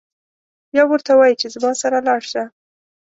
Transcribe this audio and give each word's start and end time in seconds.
یو 0.77 0.85
ورته 0.89 1.11
وایي 1.15 1.35
چې 1.41 1.47
زما 1.55 1.71
سره 1.81 1.97
لاړشه. 2.07 2.43